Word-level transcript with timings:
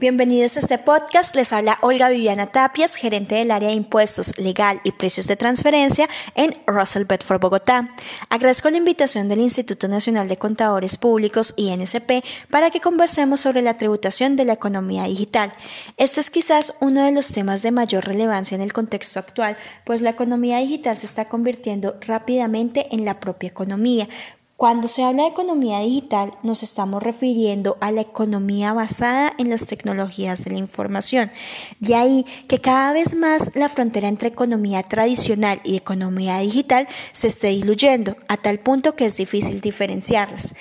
Bienvenidos 0.00 0.56
a 0.56 0.60
este 0.60 0.78
podcast. 0.78 1.36
Les 1.36 1.52
habla 1.52 1.76
Olga 1.82 2.08
Viviana 2.08 2.46
Tapias, 2.46 2.96
gerente 2.96 3.34
del 3.34 3.50
área 3.50 3.68
de 3.68 3.74
impuestos, 3.74 4.38
legal 4.38 4.80
y 4.82 4.92
precios 4.92 5.26
de 5.26 5.36
transferencia 5.36 6.08
en 6.34 6.56
Russell 6.66 7.04
Bedford, 7.04 7.38
Bogotá. 7.38 7.94
Agradezco 8.30 8.70
la 8.70 8.78
invitación 8.78 9.28
del 9.28 9.40
Instituto 9.40 9.88
Nacional 9.88 10.26
de 10.26 10.38
Contadores 10.38 10.96
Públicos, 10.96 11.52
INSP, 11.58 12.24
para 12.48 12.70
que 12.70 12.80
conversemos 12.80 13.40
sobre 13.40 13.60
la 13.60 13.76
tributación 13.76 14.36
de 14.36 14.46
la 14.46 14.54
economía 14.54 15.04
digital. 15.04 15.52
Este 15.98 16.20
es 16.20 16.30
quizás 16.30 16.72
uno 16.80 17.04
de 17.04 17.12
los 17.12 17.34
temas 17.34 17.60
de 17.60 17.70
mayor 17.70 18.06
relevancia 18.06 18.54
en 18.54 18.62
el 18.62 18.72
contexto 18.72 19.18
actual, 19.18 19.58
pues 19.84 20.00
la 20.00 20.08
economía 20.08 20.60
digital 20.60 20.96
se 20.96 21.04
está 21.04 21.26
convirtiendo 21.26 21.98
rápidamente 22.00 22.86
en 22.90 23.04
la 23.04 23.20
propia 23.20 23.50
economía, 23.50 24.08
cuando 24.60 24.88
se 24.88 25.02
habla 25.02 25.22
de 25.22 25.30
economía 25.30 25.80
digital, 25.80 26.34
nos 26.42 26.62
estamos 26.62 27.02
refiriendo 27.02 27.78
a 27.80 27.92
la 27.92 28.02
economía 28.02 28.74
basada 28.74 29.32
en 29.38 29.48
las 29.48 29.66
tecnologías 29.66 30.44
de 30.44 30.50
la 30.50 30.58
información. 30.58 31.30
De 31.78 31.94
ahí 31.94 32.26
que 32.46 32.60
cada 32.60 32.92
vez 32.92 33.14
más 33.14 33.56
la 33.56 33.70
frontera 33.70 34.06
entre 34.06 34.28
economía 34.28 34.82
tradicional 34.82 35.62
y 35.64 35.76
economía 35.76 36.40
digital 36.40 36.86
se 37.14 37.28
esté 37.28 37.46
diluyendo, 37.46 38.18
a 38.28 38.36
tal 38.36 38.58
punto 38.58 38.96
que 38.96 39.06
es 39.06 39.16
difícil 39.16 39.62
diferenciarlas. 39.62 40.54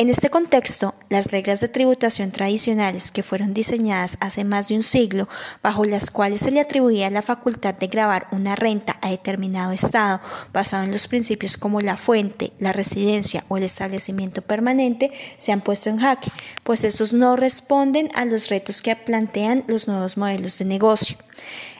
En 0.00 0.08
este 0.08 0.30
contexto, 0.30 0.94
las 1.10 1.30
reglas 1.30 1.60
de 1.60 1.68
tributación 1.68 2.30
tradicionales 2.30 3.10
que 3.10 3.22
fueron 3.22 3.52
diseñadas 3.52 4.16
hace 4.20 4.44
más 4.44 4.68
de 4.68 4.76
un 4.76 4.82
siglo, 4.82 5.28
bajo 5.62 5.84
las 5.84 6.10
cuales 6.10 6.40
se 6.40 6.50
le 6.50 6.60
atribuía 6.60 7.10
la 7.10 7.20
facultad 7.20 7.74
de 7.74 7.88
grabar 7.88 8.26
una 8.30 8.56
renta 8.56 8.98
a 9.02 9.10
determinado 9.10 9.72
estado 9.72 10.22
basado 10.54 10.84
en 10.84 10.90
los 10.90 11.06
principios 11.06 11.58
como 11.58 11.82
la 11.82 11.98
fuente, 11.98 12.54
la 12.58 12.72
residencia 12.72 13.44
o 13.48 13.58
el 13.58 13.62
establecimiento 13.62 14.40
permanente, 14.40 15.10
se 15.36 15.52
han 15.52 15.60
puesto 15.60 15.90
en 15.90 15.98
jaque, 15.98 16.30
pues 16.62 16.82
estos 16.84 17.12
no 17.12 17.36
responden 17.36 18.08
a 18.14 18.24
los 18.24 18.48
retos 18.48 18.80
que 18.80 18.96
plantean 18.96 19.64
los 19.66 19.86
nuevos 19.86 20.16
modelos 20.16 20.56
de 20.56 20.64
negocio. 20.64 21.18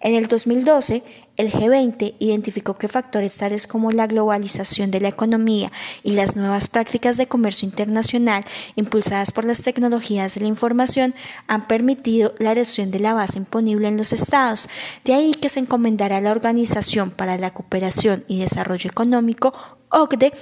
En 0.00 0.14
el 0.14 0.26
2012, 0.26 1.02
el 1.36 1.50
G20 1.50 2.14
identificó 2.18 2.74
que 2.76 2.88
factores 2.88 3.38
tales 3.38 3.66
como 3.66 3.90
la 3.90 4.06
globalización 4.06 4.90
de 4.90 5.00
la 5.00 5.08
economía 5.08 5.72
y 6.02 6.12
las 6.12 6.36
nuevas 6.36 6.68
prácticas 6.68 7.16
de 7.16 7.26
comercio 7.26 7.66
internacional 7.66 8.44
impulsadas 8.76 9.32
por 9.32 9.46
las 9.46 9.62
tecnologías 9.62 10.34
de 10.34 10.42
la 10.42 10.48
información 10.48 11.14
han 11.46 11.66
permitido 11.66 12.34
la 12.38 12.52
erosión 12.52 12.90
de 12.90 13.00
la 13.00 13.14
base 13.14 13.38
imponible 13.38 13.88
en 13.88 13.96
los 13.96 14.12
estados. 14.12 14.68
De 15.04 15.14
ahí 15.14 15.32
que 15.32 15.48
se 15.48 15.60
encomendará 15.60 16.18
a 16.18 16.20
la 16.20 16.32
Organización 16.32 17.10
para 17.10 17.38
la 17.38 17.54
Cooperación 17.54 18.24
y 18.28 18.40
Desarrollo 18.40 18.90
Económico, 18.90 19.54
OCDE, 19.88 20.34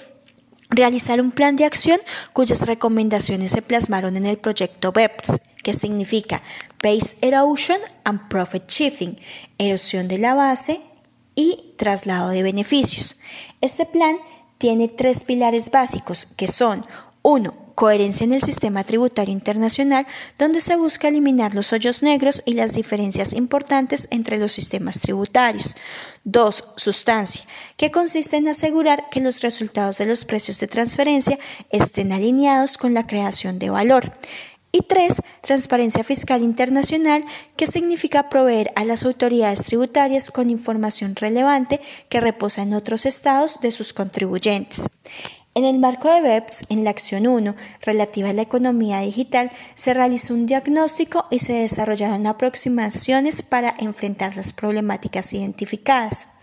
realizar 0.71 1.21
un 1.21 1.31
plan 1.31 1.55
de 1.55 1.67
acción 1.67 2.01
cuyas 2.33 2.67
recomendaciones 2.67 3.53
se 3.53 3.63
plasmaron 3.63 4.17
en 4.17 4.27
el 4.27 4.39
proyecto 4.39 4.91
BEPS 4.91 5.52
que 5.63 5.75
significa 5.75 6.43
Base 6.83 7.17
Erosion 7.21 7.79
and 8.05 8.29
Profit 8.29 8.69
Shifting, 8.69 9.17
erosión 9.59 10.09
de 10.09 10.19
la 10.19 10.35
base 10.35 10.81
y 11.35 11.75
traslado 11.77 12.29
de 12.29 12.43
beneficios. 12.43 13.21
Este 13.61 13.87
plan 13.87 14.17
tiene 14.59 14.89
tres 14.89 15.25
pilares 15.25 15.71
básicos 15.71 16.27
que 16.37 16.49
son 16.49 16.85
1. 17.23 17.63
Coherencia 17.75 18.25
en 18.25 18.35
el 18.35 18.43
sistema 18.43 18.85
tributario 18.85 19.33
internacional, 19.33 20.07
donde 20.39 20.61
se 20.61 20.77
busca 20.77 21.09
eliminar 21.09 21.55
los 21.55 21.73
hoyos 21.73 22.03
negros 22.03 22.43
y 22.45 22.53
las 22.53 22.75
diferencias 22.75 23.33
importantes 23.33 24.09
entre 24.11 24.37
los 24.37 24.53
sistemas 24.53 25.01
tributarios. 25.01 25.75
2. 26.25 26.65
Sustancia, 26.77 27.45
que 27.77 27.91
consiste 27.91 28.37
en 28.37 28.49
asegurar 28.49 29.09
que 29.11 29.21
los 29.21 29.41
resultados 29.41 29.99
de 29.99 30.07
los 30.07 30.25
precios 30.25 30.61
de 30.61 30.69
transferencia 30.69 31.39
estén 31.71 32.13
alineados 32.13 32.77
con 32.77 32.93
la 32.93 33.07
creación 33.07 33.59
de 33.59 33.71
valor. 33.71 34.13
Y 34.75 34.81
tres, 34.81 35.21
transparencia 35.43 36.03
fiscal 36.03 36.43
internacional, 36.43 37.23
que 37.57 37.67
significa 37.67 38.31
proveer 38.31 38.73
a 38.75 38.85
las 38.85 39.05
autoridades 39.05 39.65
tributarias 39.65 40.31
con 40.31 40.49
información 40.49 41.15
relevante 41.15 41.83
que 42.09 42.21
reposa 42.21 42.63
en 42.63 42.73
otros 42.73 43.05
estados 43.05 43.61
de 43.61 43.71
sus 43.71 43.93
contribuyentes. 43.93 44.89
En 45.55 45.67
el 45.67 45.79
marco 45.79 46.11
de 46.11 46.23
BEPS, 46.23 46.65
en 46.71 46.85
la 46.85 46.89
acción 46.89 47.27
1, 47.27 47.55
relativa 47.83 48.31
a 48.31 48.33
la 48.33 48.41
economía 48.41 49.01
digital, 49.01 49.51
se 49.75 49.93
realizó 49.93 50.33
un 50.33 50.47
diagnóstico 50.47 51.27
y 51.31 51.41
se 51.41 51.53
desarrollaron 51.53 52.27
aproximaciones 52.27 53.43
para 53.43 53.75
enfrentar 53.79 54.35
las 54.35 54.55
problemáticas 54.55 55.35
identificadas. 55.35 56.39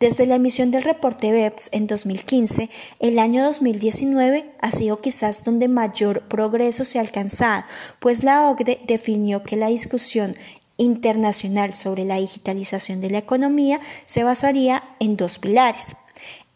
Desde 0.00 0.26
la 0.26 0.36
emisión 0.36 0.70
del 0.70 0.84
reporte 0.84 1.32
BEPS 1.32 1.70
en 1.72 1.88
2015, 1.88 2.70
el 3.00 3.18
año 3.18 3.42
2019 3.42 4.48
ha 4.60 4.70
sido 4.70 5.00
quizás 5.00 5.42
donde 5.42 5.66
mayor 5.66 6.22
progreso 6.28 6.84
se 6.84 6.98
ha 6.98 7.00
alcanzado, 7.00 7.64
pues 7.98 8.22
la 8.22 8.48
OCDE 8.48 8.80
definió 8.86 9.42
que 9.42 9.56
la 9.56 9.66
discusión 9.66 10.36
internacional 10.76 11.74
sobre 11.74 12.04
la 12.04 12.18
digitalización 12.18 13.00
de 13.00 13.10
la 13.10 13.18
economía 13.18 13.80
se 14.04 14.22
basaría 14.22 14.84
en 15.00 15.16
dos 15.16 15.40
pilares. 15.40 15.96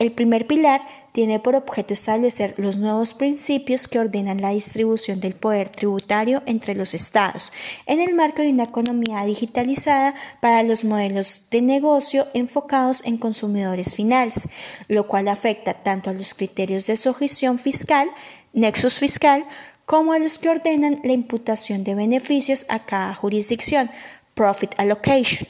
El 0.02 0.10
primer 0.10 0.48
pilar 0.48 0.82
tiene 1.12 1.38
por 1.38 1.54
objeto 1.54 1.94
establecer 1.94 2.54
los 2.56 2.76
nuevos 2.78 3.14
principios 3.14 3.86
que 3.86 4.00
ordenan 4.00 4.40
la 4.40 4.48
distribución 4.48 5.20
del 5.20 5.36
poder 5.36 5.68
tributario 5.68 6.42
entre 6.44 6.74
los 6.74 6.92
estados 6.92 7.52
en 7.86 8.00
el 8.00 8.12
marco 8.12 8.42
de 8.42 8.48
una 8.48 8.64
economía 8.64 9.24
digitalizada 9.24 10.16
para 10.40 10.64
los 10.64 10.82
modelos 10.82 11.46
de 11.52 11.62
negocio 11.62 12.26
enfocados 12.34 13.04
en 13.04 13.16
consumidores 13.16 13.94
finales, 13.94 14.48
lo 14.88 15.06
cual 15.06 15.28
afecta 15.28 15.72
tanto 15.72 16.10
a 16.10 16.14
los 16.14 16.34
criterios 16.34 16.88
de 16.88 16.96
sujeción 16.96 17.60
fiscal, 17.60 18.10
nexus 18.52 18.98
fiscal, 18.98 19.44
como 19.86 20.14
a 20.14 20.19
los 20.19 20.40
que 20.40 20.48
ordenan 20.48 20.98
la 21.04 21.12
imputación 21.12 21.84
de 21.84 21.94
beneficios 21.94 22.66
a 22.69 22.80
cada 22.80 23.14
jurisdicción, 23.14 23.88
profit 24.34 24.74
allocation. 24.78 25.46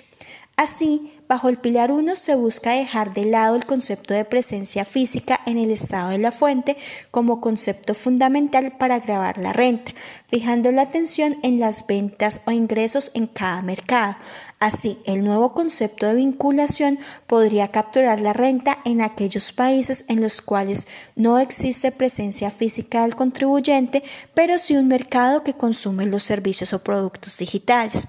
Así, 0.57 1.11
bajo 1.33 1.49
el 1.49 1.57
pilar 1.57 1.93
1 1.93 2.15
se 2.15 2.35
busca 2.35 2.73
dejar 2.73 3.15
de 3.15 3.25
lado 3.25 3.57
el 3.57 3.65
concepto 3.65 4.13
de 4.13 4.27
presencia 4.27 4.85
física 4.85 5.41
en 5.47 5.57
el 5.57 5.71
estado 5.71 6.11
de 6.11 6.19
la 6.19 6.31
fuente 6.31 6.77
como 7.11 7.41
concepto 7.41 7.95
fundamental 7.95 8.77
para 8.77 8.99
grabar 8.99 9.39
la 9.39 9.55
renta, 9.55 9.95
fijando 10.29 10.71
la 10.73 10.83
atención 10.83 11.39
en 11.43 11.59
las 11.59 11.87
ventas 11.87 12.43
o 12.45 12.51
ingresos 12.51 13.13
en 13.15 13.29
cada 13.29 13.63
mercado. 13.63 14.17
Así, 14.61 14.99
el 15.07 15.25
nuevo 15.25 15.55
concepto 15.55 16.05
de 16.05 16.17
vinculación 16.17 16.99
podría 17.27 17.69
capturar 17.69 18.21
la 18.21 18.35
renta 18.35 18.81
en 18.85 19.01
aquellos 19.01 19.53
países 19.53 20.05
en 20.09 20.21
los 20.21 20.43
cuales 20.43 20.87
no 21.17 21.39
existe 21.39 21.93
presencia 21.93 22.51
física 22.51 23.05
del 23.05 23.17
contribuyente, 23.17 24.03
pero 24.35 24.59
sí 24.59 24.77
un 24.77 24.89
mercado 24.89 25.43
que 25.43 25.55
consume 25.55 26.05
los 26.05 26.25
servicios 26.25 26.75
o 26.75 26.85
productos 26.85 27.39
digitales. 27.39 28.07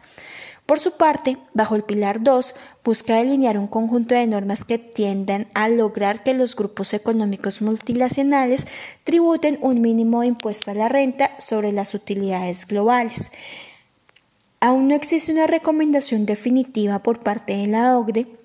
Por 0.65 0.79
su 0.79 0.95
parte, 0.95 1.37
bajo 1.53 1.75
el 1.75 1.83
pilar 1.83 2.23
2, 2.23 2.55
busca 2.85 3.17
delinear 3.17 3.57
un 3.57 3.67
conjunto 3.67 4.15
de 4.15 4.25
normas 4.27 4.63
que 4.63 4.77
tiendan 4.77 5.47
a 5.53 5.67
lograr 5.67 6.23
que 6.23 6.33
los 6.33 6.55
grupos 6.55 6.93
económicos 6.93 7.61
multinacionales 7.61 8.67
tributen 9.03 9.59
un 9.61 9.81
mínimo 9.81 10.21
de 10.21 10.27
impuesto 10.27 10.71
a 10.71 10.73
la 10.73 10.87
renta 10.87 11.31
sobre 11.37 11.73
las 11.73 11.93
utilidades 11.93 12.65
globales. 12.65 13.33
Aún 14.61 14.87
no 14.87 14.95
existe 14.95 15.33
una 15.33 15.47
recomendación 15.47 16.25
definitiva 16.25 16.99
por 16.99 17.19
parte 17.19 17.57
de 17.57 17.67
la 17.67 17.97
OCDE 17.97 18.42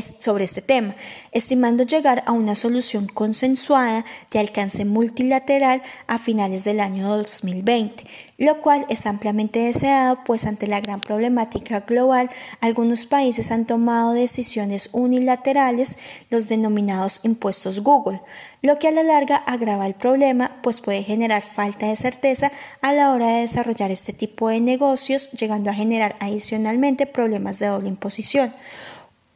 sobre 0.00 0.44
este 0.44 0.62
tema, 0.62 0.94
estimando 1.32 1.84
llegar 1.84 2.22
a 2.26 2.32
una 2.32 2.54
solución 2.54 3.06
consensuada 3.06 4.04
de 4.30 4.38
alcance 4.38 4.84
multilateral 4.84 5.82
a 6.06 6.18
finales 6.18 6.64
del 6.64 6.80
año 6.80 7.08
2020, 7.08 8.04
lo 8.38 8.60
cual 8.60 8.86
es 8.88 9.06
ampliamente 9.06 9.60
deseado, 9.60 10.18
pues 10.24 10.46
ante 10.46 10.66
la 10.66 10.80
gran 10.80 11.00
problemática 11.00 11.80
global, 11.80 12.28
algunos 12.60 13.06
países 13.06 13.50
han 13.50 13.66
tomado 13.66 14.12
decisiones 14.12 14.90
unilaterales, 14.92 15.98
los 16.30 16.48
denominados 16.48 17.20
impuestos 17.22 17.80
Google, 17.80 18.20
lo 18.62 18.78
que 18.78 18.88
a 18.88 18.92
la 18.92 19.02
larga 19.02 19.36
agrava 19.36 19.86
el 19.86 19.94
problema, 19.94 20.56
pues 20.62 20.80
puede 20.80 21.02
generar 21.02 21.42
falta 21.42 21.86
de 21.86 21.96
certeza 21.96 22.50
a 22.82 22.92
la 22.92 23.12
hora 23.12 23.28
de 23.28 23.40
desarrollar 23.40 23.90
este 23.90 24.12
tipo 24.12 24.48
de 24.48 24.60
negocios, 24.60 25.30
llegando 25.32 25.70
a 25.70 25.74
generar 25.74 26.16
adicionalmente 26.20 27.06
problemas 27.06 27.58
de 27.58 27.66
doble 27.66 27.88
imposición. 27.88 28.52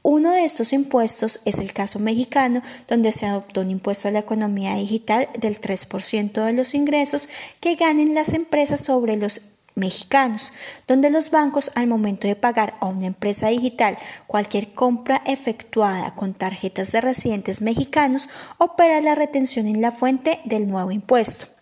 Uno 0.02 0.32
de 0.32 0.44
estos 0.44 0.72
impuestos 0.72 1.40
es 1.44 1.58
el 1.58 1.74
caso 1.74 1.98
mexicano, 1.98 2.62
donde 2.88 3.12
se 3.12 3.26
adoptó 3.26 3.60
un 3.60 3.70
impuesto 3.70 4.08
a 4.08 4.10
la 4.10 4.20
economía 4.20 4.74
digital 4.76 5.28
del 5.38 5.60
3% 5.60 6.44
de 6.44 6.52
los 6.54 6.74
ingresos 6.74 7.28
que 7.60 7.74
ganen 7.74 8.14
las 8.14 8.32
empresas 8.32 8.80
sobre 8.80 9.16
los 9.16 9.42
mexicanos, 9.74 10.54
donde 10.86 11.10
los 11.10 11.30
bancos 11.30 11.70
al 11.74 11.86
momento 11.86 12.26
de 12.26 12.34
pagar 12.34 12.76
a 12.80 12.86
una 12.86 13.06
empresa 13.06 13.48
digital 13.48 13.96
cualquier 14.26 14.72
compra 14.72 15.22
efectuada 15.26 16.14
con 16.14 16.32
tarjetas 16.32 16.92
de 16.92 17.02
residentes 17.02 17.60
mexicanos 17.60 18.30
opera 18.58 19.00
la 19.02 19.14
retención 19.14 19.66
en 19.66 19.82
la 19.82 19.92
fuente 19.92 20.40
del 20.44 20.66
nuevo 20.66 20.92
impuesto. 20.92 21.59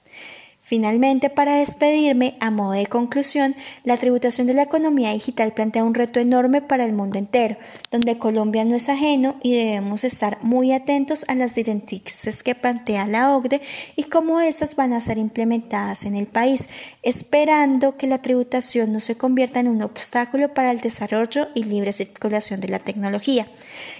Finalmente, 0.69 1.31
para 1.31 1.55
despedirme, 1.55 2.35
a 2.41 2.50
modo 2.50 2.73
de 2.73 2.85
conclusión, 2.85 3.56
la 3.85 3.97
tributación 3.97 4.47
de 4.47 4.53
la 4.53 4.65
economía 4.65 5.15
digital 5.15 5.55
plantea 5.55 5.82
un 5.82 5.94
reto 5.94 6.20
enorme 6.20 6.61
para 6.61 6.85
el 6.85 6.93
mundo 6.93 7.19
entero, 7.19 7.56
donde 7.91 8.19
Colombia 8.19 8.67
no 8.67 8.76
es 8.76 8.91
ajeno 8.91 9.37
y 9.43 9.55
debemos 9.55 10.05
estar 10.05 10.37
muy 10.44 10.73
atentos 10.73 11.25
a 11.29 11.35
las 11.35 11.55
directrices 11.55 12.43
que 12.43 12.55
plantea 12.55 13.06
la 13.06 13.35
OCDE 13.35 13.62
y 13.97 14.03
cómo 14.03 14.41
estas 14.41 14.76
van 14.76 14.93
a 14.93 15.00
ser 15.00 15.17
implementadas 15.17 16.05
en 16.05 16.15
el 16.15 16.26
país, 16.26 16.69
esperando 17.03 17.97
que 17.97 18.06
la 18.06 18.21
tributación 18.21 18.93
no 18.93 19.00
se 19.00 19.17
convierta 19.17 19.61
en 19.61 19.69
un 19.69 19.81
obstáculo 19.81 20.53
para 20.53 20.71
el 20.71 20.82
desarrollo 20.82 21.49
y 21.55 21.64
libre 21.64 21.94
circulación 21.94 22.61
de 22.61 22.69
la 22.69 22.81
tecnología. 22.81 23.49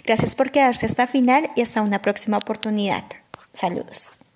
Gracias 0.05 0.35
por 0.35 0.51
quedarse 0.51 0.85
hasta 0.85 1.07
final 1.07 1.51
y 1.57 1.63
hasta 1.63 1.81
una 1.81 2.03
próxima 2.03 2.37
oportunidad. 2.37 3.05
Saludos. 3.55 4.28